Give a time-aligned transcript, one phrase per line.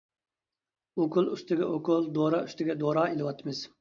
[1.03, 3.63] ئوكۇل ئۈستىگە ئوكۇل، دورا ئۈستىگە دورا ئېلىۋاتىمىز.